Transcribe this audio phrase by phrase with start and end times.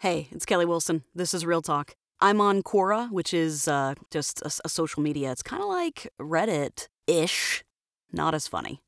[0.00, 1.02] Hey, it's Kelly Wilson.
[1.12, 1.96] This is Real Talk.
[2.20, 5.32] I'm on Quora, which is uh, just a, a social media.
[5.32, 7.64] It's kind of like Reddit ish,
[8.12, 8.80] not as funny.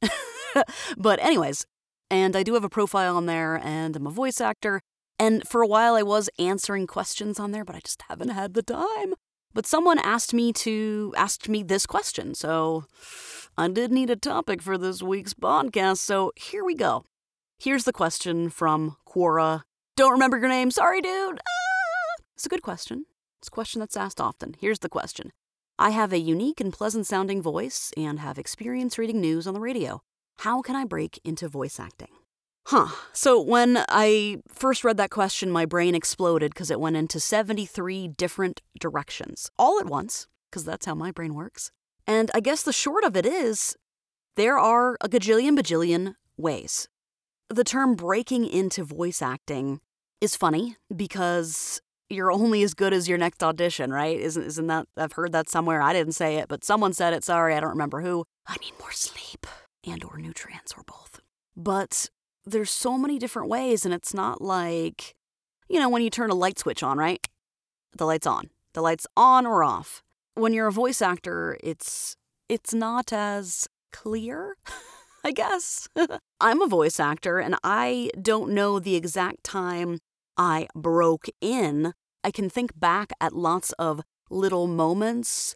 [0.96, 1.66] but, anyways,
[2.12, 4.82] and I do have a profile on there, and I'm a voice actor.
[5.18, 8.54] And for a while, I was answering questions on there, but I just haven't had
[8.54, 9.14] the time.
[9.52, 12.84] But someone asked me to asked me this question, so
[13.58, 15.96] I did need a topic for this week's podcast.
[15.96, 17.04] So here we go.
[17.58, 19.64] Here's the question from Quora
[20.00, 20.70] don't remember your name.
[20.70, 21.38] Sorry, dude.
[21.38, 22.22] Ah!
[22.34, 23.04] It's a good question.
[23.38, 24.56] It's a question that's asked often.
[24.58, 25.30] Here's the question
[25.78, 29.60] I have a unique and pleasant sounding voice and have experience reading news on the
[29.60, 30.00] radio.
[30.38, 32.08] How can I break into voice acting?
[32.66, 32.88] Huh.
[33.12, 38.08] So when I first read that question, my brain exploded because it went into 73
[38.08, 41.70] different directions all at once, because that's how my brain works.
[42.06, 43.76] And I guess the short of it is
[44.36, 46.88] there are a gajillion bajillion ways.
[47.50, 49.80] The term breaking into voice acting
[50.20, 54.18] is funny because you're only as good as your next audition, right?
[54.18, 55.80] Isn't isn't that I've heard that somewhere.
[55.80, 57.24] I didn't say it, but someone said it.
[57.24, 58.24] Sorry, I don't remember who.
[58.46, 59.46] I need more sleep
[59.86, 61.20] and or nutrients or both.
[61.56, 62.10] But
[62.44, 65.14] there's so many different ways and it's not like
[65.68, 67.24] you know when you turn a light switch on, right?
[67.96, 68.50] The light's on.
[68.74, 70.02] The light's on or off.
[70.34, 72.16] When you're a voice actor, it's
[72.48, 74.56] it's not as clear.
[75.24, 75.88] I guess.
[76.40, 79.98] I'm a voice actor and I don't know the exact time
[80.36, 85.54] I broke in, I can think back at lots of little moments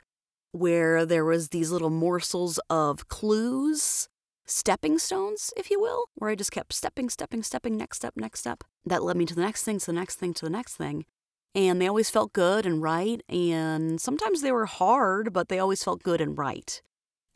[0.52, 4.08] where there was these little morsels of clues,
[4.46, 8.40] stepping stones, if you will, where I just kept stepping, stepping, stepping, next step, next
[8.40, 8.62] step.
[8.84, 11.06] That led me to the next thing, to the next thing, to the next thing.
[11.54, 13.22] And they always felt good and right.
[13.28, 16.80] And sometimes they were hard, but they always felt good and right.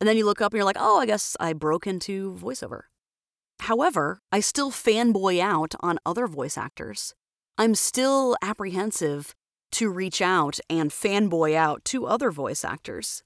[0.00, 2.82] And then you look up and you're like, oh, I guess I broke into voiceover.
[3.60, 7.14] However, I still fanboy out on other voice actors.
[7.60, 9.34] I'm still apprehensive
[9.72, 13.24] to reach out and fanboy out to other voice actors.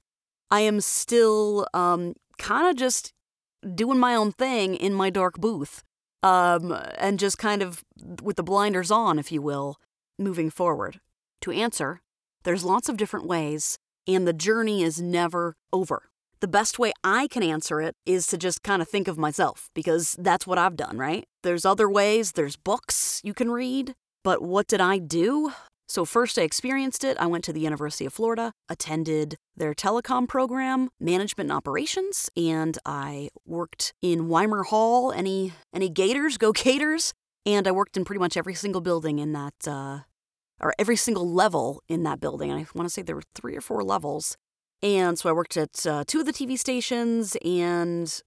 [0.49, 3.13] I am still um, kind of just
[3.75, 5.83] doing my own thing in my dark booth
[6.23, 7.83] um, and just kind of
[8.23, 9.77] with the blinders on, if you will,
[10.17, 10.99] moving forward.
[11.41, 12.01] To answer,
[12.43, 13.77] there's lots of different ways,
[14.07, 16.09] and the journey is never over.
[16.39, 19.69] The best way I can answer it is to just kind of think of myself
[19.75, 21.25] because that's what I've done, right?
[21.43, 23.93] There's other ways, there's books you can read,
[24.23, 25.51] but what did I do?
[25.87, 27.17] So, first, I experienced it.
[27.19, 32.77] I went to the University of Florida, attended their telecom program, management and operations, and
[32.85, 35.11] I worked in Weimer Hall.
[35.11, 36.37] Any any Gators?
[36.37, 37.13] Go Gators!
[37.45, 39.99] And I worked in pretty much every single building in that, uh,
[40.61, 42.51] or every single level in that building.
[42.51, 44.37] I want to say there were three or four levels.
[44.81, 48.21] And so I worked at uh, two of the TV stations and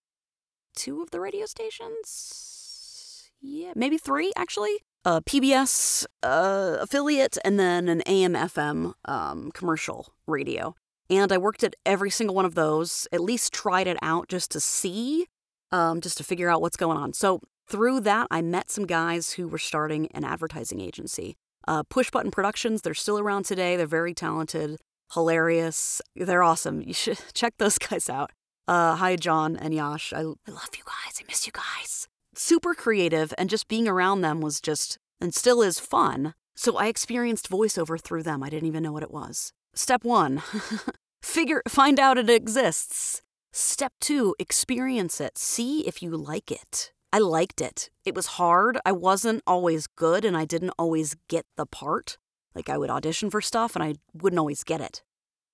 [0.75, 3.31] two of the radio stations.
[3.41, 10.13] Yeah, maybe three actually a PBS uh, affiliate and then an AM FM um, commercial
[10.27, 10.75] radio.
[11.09, 14.51] And I worked at every single one of those, at least tried it out just
[14.51, 15.29] to see,
[15.71, 17.13] um, just to figure out what's going on.
[17.13, 21.37] So through that, I met some guys who were starting an advertising agency.
[21.69, 23.77] Uh, Push Button Productions, they're still around today.
[23.77, 24.81] They're very talented,
[25.13, 26.03] hilarious.
[26.17, 26.83] They're awesome.
[26.83, 28.33] You should check those guys out.
[28.67, 30.13] Uh, hi, John and Yash.
[30.13, 31.21] I, I love you guys.
[31.21, 35.63] I miss you guys super creative, and just being around them was just, and still
[35.63, 36.35] is fun.
[36.55, 38.43] So I experienced voiceover through them.
[38.43, 39.53] I didn't even know what it was.
[39.75, 40.43] Step one,
[41.23, 43.23] figure, find out it exists.
[43.53, 45.39] Step two, experience it.
[45.39, 46.93] See if you like it.
[47.13, 47.91] I liked it.
[48.05, 48.79] It was hard.
[48.85, 52.19] I wasn't always good and I didn't always get the part.
[52.55, 55.03] Like I would audition for stuff and I wouldn't always get it.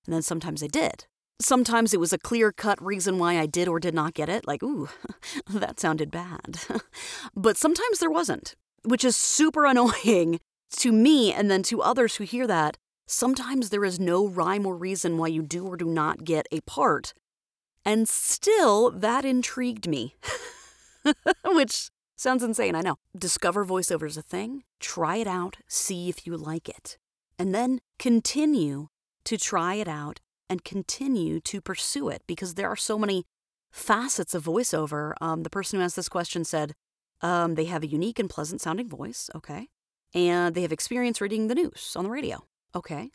[0.05, 1.05] And then sometimes I did.
[1.41, 4.47] Sometimes it was a clear cut reason why I did or did not get it,
[4.47, 4.89] like, ooh,
[5.49, 6.59] that sounded bad.
[7.35, 10.39] but sometimes there wasn't, which is super annoying
[10.77, 12.77] to me and then to others who hear that.
[13.05, 16.61] Sometimes there is no rhyme or reason why you do or do not get a
[16.61, 17.13] part.
[17.85, 20.15] And still, that intrigued me.
[21.45, 22.95] which sounds insane, I know.
[23.17, 26.97] Discover voiceover is a thing, try it out, see if you like it.
[27.37, 28.87] And then continue
[29.25, 30.19] to try it out
[30.53, 33.25] and continue to pursue it because there are so many
[33.71, 35.13] facets of voiceover.
[35.19, 36.73] Um, the person who asked this question said
[37.21, 39.67] um, they have a unique and pleasant sounding voice, okay,
[40.13, 42.45] and they have experience reading the news on the radio,
[42.75, 43.09] okay.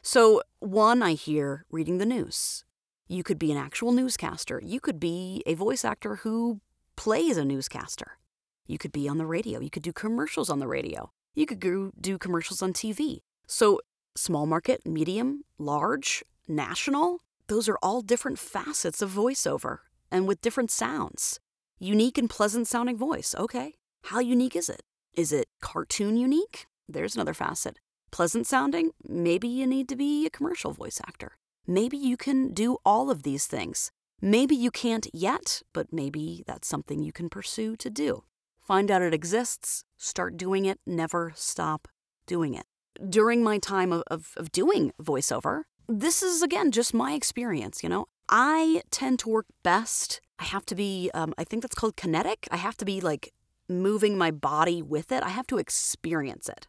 [0.00, 2.64] So, one, I hear reading the news.
[3.08, 4.62] You could be an actual newscaster.
[4.64, 6.60] You could be a voice actor who
[6.96, 8.18] plays a newscaster.
[8.66, 9.58] You could be on the radio.
[9.58, 11.10] You could do commercials on the radio.
[11.34, 13.22] You could do commercials on TV.
[13.48, 13.80] So,
[14.16, 19.78] small market, medium, large, national, those are all different facets of voiceover
[20.10, 21.40] and with different sounds.
[21.78, 23.74] Unique and pleasant sounding voice, okay.
[24.04, 24.82] How unique is it?
[25.14, 26.66] Is it cartoon unique?
[26.88, 27.78] there's another facet.
[28.10, 31.36] Pleasant sounding, maybe you need to be a commercial voice actor.
[31.66, 33.90] Maybe you can do all of these things.
[34.20, 38.24] Maybe you can't yet, but maybe that's something you can pursue to do.
[38.60, 41.88] Find out it exists, start doing it, never stop
[42.26, 42.66] doing it.
[43.06, 47.88] During my time of, of, of doing voiceover, this is again just my experience, you
[47.88, 48.06] know.
[48.28, 50.20] I tend to work best.
[50.38, 52.48] I have to be, um, I think that's called kinetic.
[52.50, 53.32] I have to be like
[53.68, 56.66] moving my body with it, I have to experience it.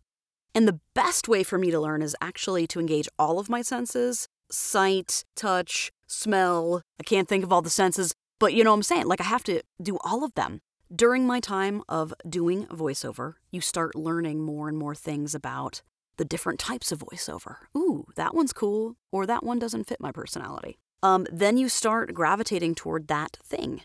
[0.56, 3.62] And the best way for me to learn is actually to engage all of my
[3.62, 6.82] senses sight, touch, smell.
[7.00, 9.06] I can't think of all the senses, but you know what I'm saying?
[9.06, 10.62] Like, I have to do all of them.
[10.96, 15.82] During my time of doing voiceover, you start learning more and more things about
[16.18, 17.58] the different types of voiceover.
[17.76, 20.78] Ooh, that one's cool, or that one doesn't fit my personality.
[21.04, 23.82] Um, then you start gravitating toward that thing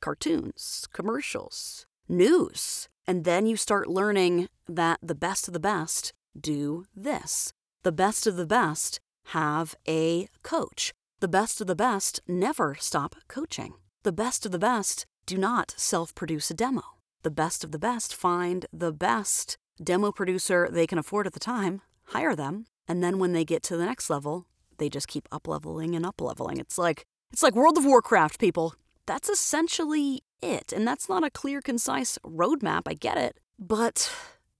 [0.00, 2.88] cartoons, commercials, news.
[3.06, 7.52] And then you start learning that the best of the best do this.
[7.84, 10.92] The best of the best have a coach.
[11.20, 13.74] The best of the best never stop coaching.
[14.02, 16.82] The best of the best do not self produce a demo.
[17.22, 21.40] The best of the best find the best demo producer they can afford at the
[21.40, 24.46] time, hire them, and then when they get to the next level,
[24.78, 26.58] they just keep up leveling and up leveling.
[26.58, 28.74] It's like it's like World of Warcraft, people.
[29.06, 30.72] That's essentially it.
[30.72, 34.12] And that's not a clear, concise roadmap, I get it, but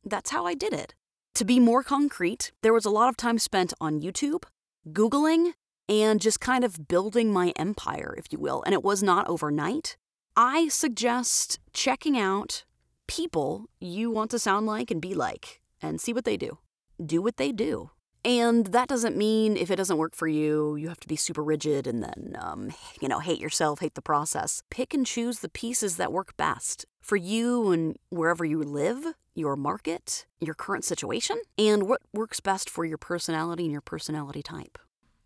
[0.04, 0.94] that's how I did it.
[1.36, 4.44] To be more concrete, there was a lot of time spent on YouTube,
[4.92, 5.52] Googling,
[5.88, 8.62] and just kind of building my empire, if you will.
[8.64, 9.96] And it was not overnight.
[10.36, 12.64] I suggest checking out
[13.06, 16.58] people you want to sound like and be like and see what they do.
[17.04, 17.90] Do what they do.
[18.24, 21.44] And that doesn't mean if it doesn't work for you, you have to be super
[21.44, 22.70] rigid and then, um,
[23.00, 24.62] you know, hate yourself, hate the process.
[24.70, 29.04] Pick and choose the pieces that work best for you and wherever you live,
[29.34, 34.42] your market, your current situation, and what works best for your personality and your personality
[34.42, 34.78] type.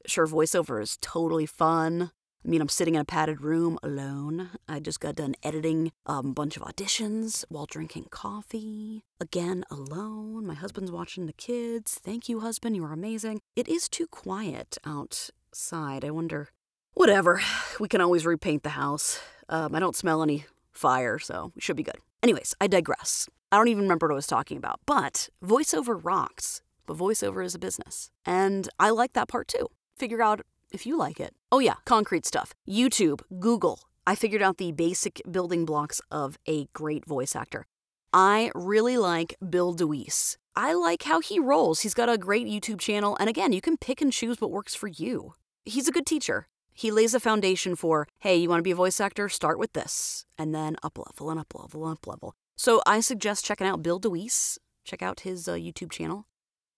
[0.04, 2.10] Sure, voiceover is totally fun.
[2.44, 4.50] I mean, I'm sitting in a padded room alone.
[4.68, 9.04] I just got done editing a bunch of auditions while drinking coffee.
[9.20, 10.46] Again, alone.
[10.46, 11.98] My husband's watching the kids.
[12.02, 12.76] Thank you, husband.
[12.76, 13.40] You are amazing.
[13.56, 16.04] It is too quiet outside.
[16.04, 16.50] I wonder.
[16.94, 17.40] Whatever.
[17.80, 19.20] We can always repaint the house.
[19.48, 21.98] Um, I don't smell any fire, so we should be good.
[22.22, 23.28] Anyways, I digress.
[23.50, 26.62] I don't even remember what I was talking about, but voiceover rocks.
[26.86, 28.10] But voiceover is a business.
[28.24, 29.68] And I like that part too.
[29.96, 30.40] Figure out
[30.72, 31.34] if you like it.
[31.50, 32.54] Oh, yeah, concrete stuff.
[32.68, 33.80] YouTube, Google.
[34.06, 37.66] I figured out the basic building blocks of a great voice actor.
[38.12, 40.38] I really like Bill DeWeese.
[40.56, 41.80] I like how he rolls.
[41.80, 44.74] He's got a great YouTube channel, and again, you can pick and choose what works
[44.74, 45.34] for you.
[45.64, 46.48] He's a good teacher.
[46.72, 49.28] He lays a foundation for, hey, you want to be a voice actor?
[49.28, 52.34] Start with this, and then up level and up level and up level.
[52.56, 54.58] So I suggest checking out Bill DeWeese.
[54.84, 56.26] Check out his uh, YouTube channel.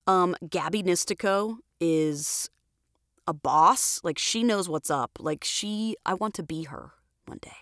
[0.06, 2.50] Um, Gabby Nistico is
[3.30, 4.00] a boss.
[4.02, 5.12] Like she knows what's up.
[5.20, 6.92] Like she, I want to be her
[7.26, 7.56] one day.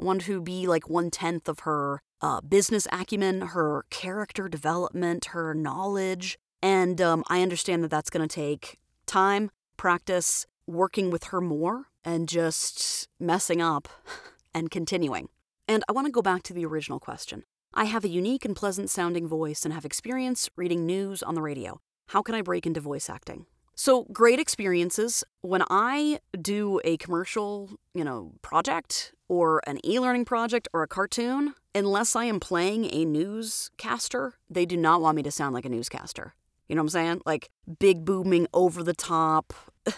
[0.00, 5.26] I want to be like one tenth of her uh, business acumen, her character development,
[5.26, 6.38] her knowledge.
[6.62, 11.88] And um, I understand that that's going to take time, practice, working with her more,
[12.04, 13.88] and just messing up
[14.54, 15.28] and continuing.
[15.68, 17.44] And I want to go back to the original question.
[17.74, 21.42] I have a unique and pleasant sounding voice and have experience reading news on the
[21.42, 21.80] radio.
[22.08, 23.46] How can I break into voice acting?
[23.74, 25.24] So, great experiences.
[25.40, 31.54] When I do a commercial, you know, project or an e-learning project or a cartoon,
[31.74, 35.70] unless I am playing a newscaster, they do not want me to sound like a
[35.70, 36.34] newscaster.
[36.68, 37.22] You know what I'm saying?
[37.26, 39.52] Like big booming over the top,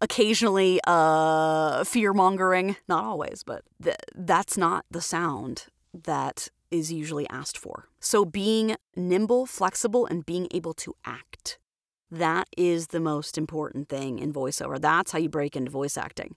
[0.00, 7.58] occasionally uh fear-mongering, not always, but th- that's not the sound that is usually asked
[7.58, 7.88] for.
[8.00, 11.58] So being nimble, flexible and being able to act
[12.12, 14.78] that is the most important thing in voiceover.
[14.80, 16.36] That's how you break into voice acting.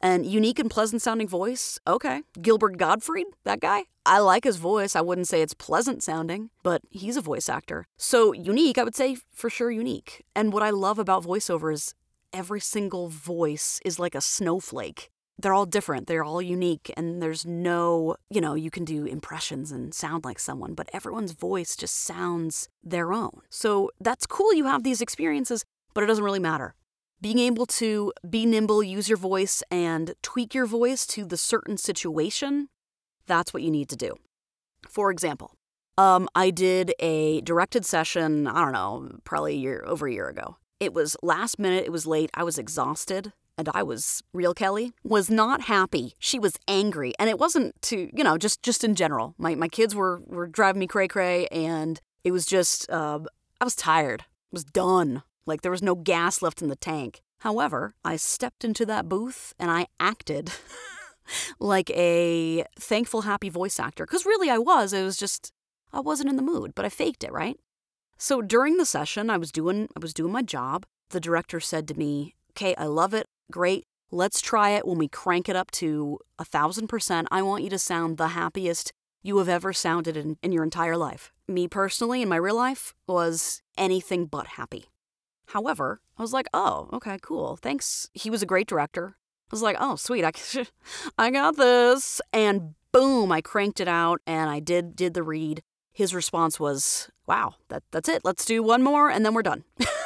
[0.00, 2.22] And unique and pleasant sounding voice, okay.
[2.40, 4.96] Gilbert Gottfried, that guy, I like his voice.
[4.96, 7.86] I wouldn't say it's pleasant sounding, but he's a voice actor.
[7.98, 10.24] So unique, I would say for sure unique.
[10.34, 11.94] And what I love about voiceover is
[12.32, 15.10] every single voice is like a snowflake
[15.42, 19.72] they're all different, they're all unique, and there's no, you know, you can do impressions
[19.72, 23.40] and sound like someone, but everyone's voice just sounds their own.
[23.48, 26.74] So that's cool you have these experiences, but it doesn't really matter.
[27.20, 31.76] Being able to be nimble, use your voice, and tweak your voice to the certain
[31.76, 32.68] situation,
[33.26, 34.14] that's what you need to do.
[34.88, 35.54] For example,
[35.98, 40.28] um, I did a directed session, I don't know, probably a year, over a year
[40.28, 40.56] ago.
[40.78, 44.92] It was last minute, it was late, I was exhausted and I was real Kelly
[45.04, 46.14] was not happy.
[46.18, 49.34] She was angry, and it wasn't to you know just just in general.
[49.38, 53.20] My my kids were were driving me cray cray, and it was just uh,
[53.60, 54.22] I was tired.
[54.22, 55.22] I was done.
[55.46, 57.22] Like there was no gas left in the tank.
[57.40, 60.52] However, I stepped into that booth and I acted
[61.58, 64.04] like a thankful, happy voice actor.
[64.04, 64.92] Because really, I was.
[64.92, 65.52] It was just,
[65.92, 67.58] I wasn't in the mood, but I faked it, right?
[68.18, 70.84] So during the session, I was doing, I was doing my job.
[71.10, 73.26] The director said to me, "Okay, I love it.
[73.50, 73.84] Great.
[74.12, 77.28] Let's try it when we crank it up to a thousand percent.
[77.30, 78.92] I want you to sound the happiest
[79.22, 81.32] you have ever sounded in, in your entire life.
[81.46, 84.86] Me personally, in my real life, was anything but happy.
[85.48, 87.56] However, I was like, oh, okay, cool.
[87.56, 88.08] Thanks.
[88.14, 89.16] He was a great director.
[89.16, 90.24] I was like, oh, sweet.
[90.24, 90.32] I,
[91.18, 92.20] I got this.
[92.32, 95.62] And boom, I cranked it out and I did did the read.
[95.92, 98.24] His response was, wow, that, that's it.
[98.24, 99.64] Let's do one more and then we're done.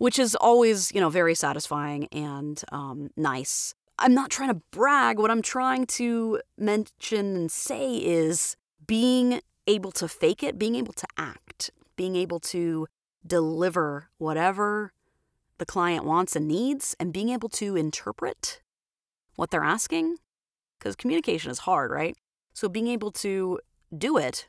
[0.00, 3.74] Which is always, you know, very satisfying and um, nice.
[3.98, 5.18] I'm not trying to brag.
[5.18, 10.94] What I'm trying to mention and say is being able to fake it, being able
[10.94, 12.86] to act, being able to
[13.26, 14.92] deliver whatever
[15.58, 18.62] the client wants and needs, and being able to interpret
[19.36, 20.16] what they're asking.
[20.78, 22.16] Because communication is hard, right?
[22.54, 23.60] So being able to
[23.96, 24.48] do it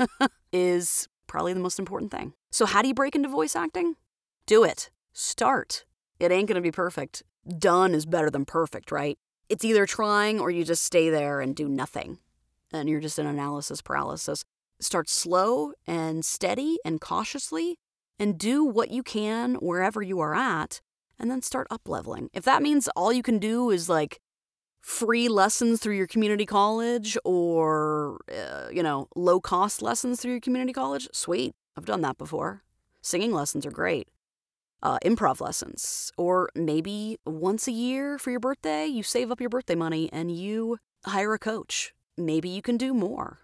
[0.52, 2.32] is probably the most important thing.
[2.50, 3.94] So, how do you break into voice acting?
[4.48, 4.88] Do it.
[5.12, 5.84] Start.
[6.18, 7.22] It ain't gonna be perfect.
[7.58, 9.18] Done is better than perfect, right?
[9.50, 12.16] It's either trying or you just stay there and do nothing.
[12.72, 14.46] And you're just in analysis paralysis.
[14.80, 17.78] Start slow and steady and cautiously
[18.18, 20.80] and do what you can wherever you are at
[21.18, 22.30] and then start up leveling.
[22.32, 24.18] If that means all you can do is like
[24.80, 30.40] free lessons through your community college or, uh, you know, low cost lessons through your
[30.40, 31.54] community college, sweet.
[31.76, 32.62] I've done that before.
[33.02, 34.08] Singing lessons are great.
[34.82, 36.12] Uh, improv lessons.
[36.16, 40.30] Or maybe once a year for your birthday, you save up your birthday money and
[40.30, 41.94] you hire a coach.
[42.16, 43.38] Maybe you can do more.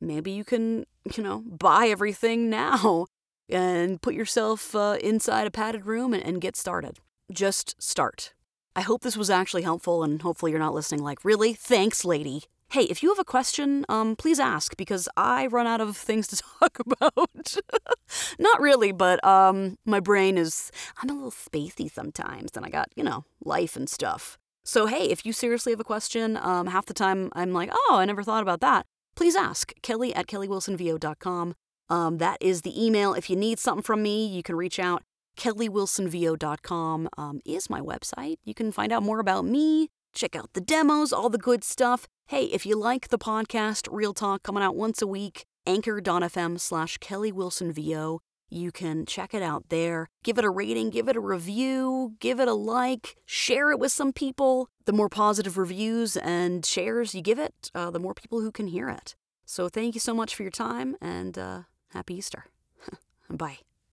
[0.00, 3.06] Maybe you can, you know, buy everything now
[3.48, 7.00] and put yourself uh, inside a padded room and, and get started.
[7.32, 8.34] Just start.
[8.76, 11.52] I hope this was actually helpful, and hopefully you're not listening like, really?
[11.52, 12.44] Thanks, lady.
[12.70, 16.26] Hey, if you have a question, um, please ask because I run out of things
[16.28, 17.56] to talk about.
[18.38, 20.70] Not really, but um, my brain is,
[21.02, 24.36] I'm a little spacey sometimes, and I got, you know, life and stuff.
[24.66, 27.96] So, hey, if you seriously have a question, um, half the time I'm like, oh,
[27.98, 28.84] I never thought about that.
[29.16, 29.72] Please ask.
[29.80, 31.54] Kelly at kellywilsonvo.com.
[31.88, 33.14] Um, that is the email.
[33.14, 35.02] If you need something from me, you can reach out.
[35.38, 38.36] KellyWilsonVO.com um, is my website.
[38.44, 42.06] You can find out more about me, check out the demos, all the good stuff.
[42.28, 46.98] Hey, if you like the podcast, Real Talk, coming out once a week, anchor.fm slash
[46.98, 48.20] Kelly Wilson VO.
[48.50, 50.10] You can check it out there.
[50.22, 53.92] Give it a rating, give it a review, give it a like, share it with
[53.92, 54.68] some people.
[54.84, 58.66] The more positive reviews and shares you give it, uh, the more people who can
[58.66, 59.16] hear it.
[59.46, 61.62] So thank you so much for your time and uh,
[61.94, 62.44] Happy Easter.
[63.30, 63.60] Bye.